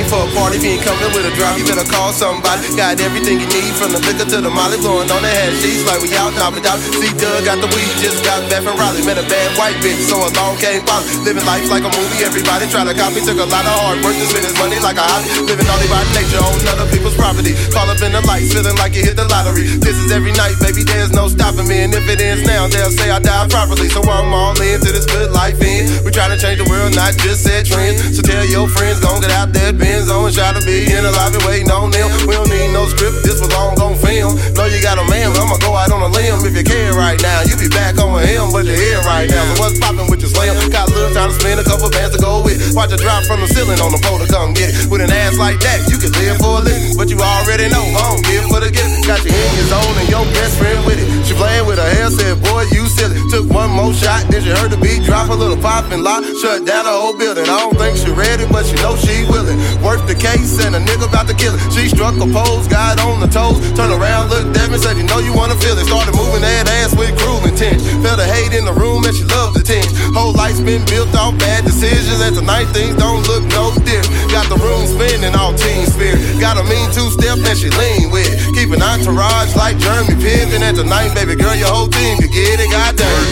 [0.00, 2.64] came for a party, if you ain't coming with a drop, you better call somebody.
[2.76, 5.84] Got everything you need from the liquor to the molly, Going on the head sheets
[5.84, 6.80] like we out, top it out.
[6.80, 9.04] See, Doug got the weed, just got back from Raleigh.
[9.04, 11.04] Met a bad white bitch, so along came Polly.
[11.28, 13.20] Living life like a movie, everybody try to copy.
[13.20, 15.28] Took a lot of hard work to spend his money like a hobby.
[15.44, 17.52] Living only by nature on other people's property.
[17.68, 19.68] Call up in the lights, feeling like you hit the lottery.
[19.84, 21.84] This is every night, baby, there's no stopping me.
[21.84, 23.92] And if it ends now, they'll say I died properly.
[23.92, 25.92] So I'm all into this good life in.
[26.08, 28.16] We try to change the world, not just set trends.
[28.16, 29.99] So tell your friends, gon' get out there, Benz
[30.30, 32.06] on, try to be in the lobby waiting on them.
[32.26, 34.38] We don't need no script, this was long gon' film.
[34.54, 36.46] Know you got a man, but I'ma go out on a limb.
[36.46, 39.42] If you care right now, you be back on him, but you're here right now.
[39.54, 40.06] So what's poppin'
[41.30, 42.58] to spend a couple bands to go with.
[42.74, 44.90] Watch it drop from the ceiling on the pole to come get it.
[44.90, 46.98] With an ass like that, you can live for a living.
[46.98, 49.06] But you already know, I don't give for the gift.
[49.06, 51.06] Got your in your zone and your best friend with it.
[51.26, 53.16] She playing with her hair, said, boy, you silly.
[53.30, 56.26] Took one more shot, then she heard the beat drop, a little pop and lock.
[56.42, 57.46] Shut down the whole building.
[57.46, 59.58] I don't think she ready, but she know she willing.
[59.84, 61.62] Worth the case and a nigga about to kill it.
[61.70, 63.58] She struck a pose, got on the toes.
[63.78, 65.86] Turn around, looked at me, said, you know you wanna feel it.
[65.86, 67.78] Started moving that ass with cruel intent.
[68.02, 69.59] Felt the hate in the room and she loved life's
[70.70, 72.22] been built off bad decisions.
[72.22, 74.30] And tonight things don't look no different.
[74.30, 76.22] Got the room spinning all team spirit.
[76.38, 78.30] Got a mean two step that she lean with.
[78.54, 80.62] Keep an entourage like Jeremy Piven.
[80.62, 82.70] And tonight, baby girl, your whole team could get it.
[82.70, 83.26] Goddamn.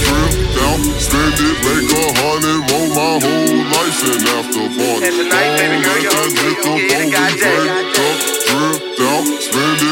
[0.00, 5.04] Drip down, spend it, make a hundred, roll my whole life and after party.
[5.04, 7.12] And tonight, baby girl, your whole team gon' get it.
[7.12, 7.68] Goddamn.
[8.48, 9.80] Drip down, spend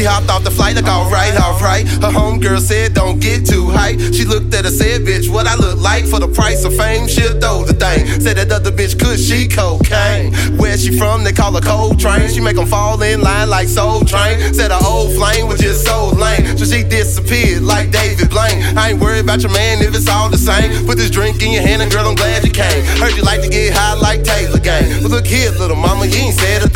[0.00, 1.86] She hopped off the flight like alright, alright.
[1.86, 4.00] Her homegirl said, don't get too hype.
[4.14, 7.06] She looked at her, said, bitch, what I look like for the price of fame?
[7.06, 8.06] She'll throw the thing.
[8.20, 10.32] Said that other bitch could she cocaine.
[10.56, 11.22] Where she from?
[11.22, 12.30] They call her cold train.
[12.30, 14.54] She make 'em fall in line like Soul Train.
[14.54, 16.56] Said her old flame was just so lame.
[16.56, 18.78] So she disappeared like David Blaine.
[18.78, 20.86] I ain't worried about your man if it's all the same.
[20.86, 22.84] Put this drink in your hand and girl, I'm glad you came.
[22.96, 25.02] Heard you like to get high like Taylor Gang.
[25.02, 26.69] But look here, little mama, you ain't said a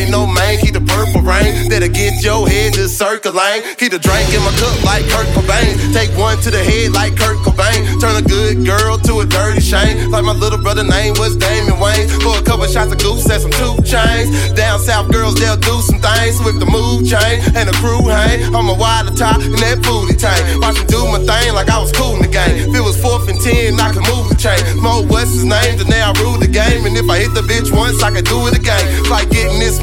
[0.00, 1.68] Everybody know, man, keep the purple rain.
[1.68, 3.60] That'll get your head to circling.
[3.76, 5.76] Keep the drink in my cup like Kurt Cobain.
[5.92, 7.84] Take one to the head like Kurt Cobain.
[8.00, 10.08] Turn a good girl to a dirty shame.
[10.10, 12.08] Like my little brother name was Damon Wayne.
[12.24, 14.32] For a couple shots of goose and some two chains.
[14.56, 18.40] Down south girls, they'll do some things with the move chain and the crew hang.
[18.56, 20.40] I'm a wild top in that booty tank.
[20.64, 22.56] Watch me do my thing like I was cool in the game.
[22.56, 24.64] If it was fourth and ten, I could move the chain.
[24.80, 25.76] Mo, what's his name?
[25.76, 26.88] Then now I rule the game.
[26.88, 28.88] And if I hit the bitch once, I can do it again.
[29.12, 29.28] Like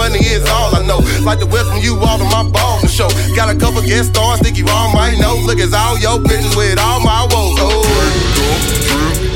[0.00, 1.04] money is all I know.
[1.28, 3.12] Like to from you all to my ball show.
[3.36, 5.36] Got a couple guest stars, think you all might know.
[5.44, 7.60] Look, it's all your bitches with all my woes.
[7.60, 7.84] Oh.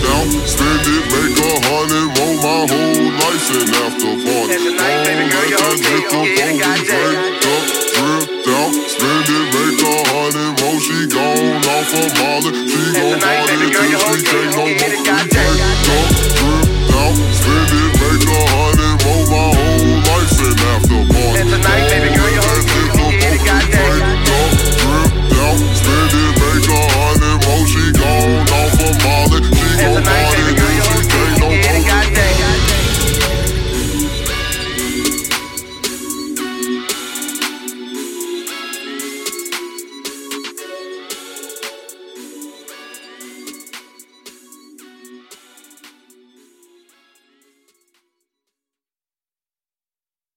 [0.01, 4.57] Down, spend it, make a hundred more my whole life and after party.
[4.57, 6.81] That's a nice baby girl, you're okay, okay, I
[8.45, 10.81] down, spend it, make a hundred more.
[10.85, 14.54] She gone off a of molly, she gon' party till she can't